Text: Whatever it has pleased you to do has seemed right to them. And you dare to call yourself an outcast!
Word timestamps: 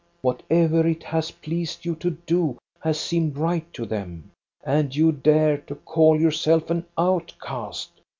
Whatever 0.23 0.87
it 0.87 1.03
has 1.03 1.29
pleased 1.29 1.85
you 1.85 1.93
to 1.97 2.09
do 2.09 2.57
has 2.79 2.99
seemed 2.99 3.37
right 3.37 3.71
to 3.73 3.85
them. 3.85 4.31
And 4.63 4.95
you 4.95 5.11
dare 5.11 5.57
to 5.59 5.75
call 5.75 6.19
yourself 6.19 6.71
an 6.71 6.85
outcast! 6.97 7.91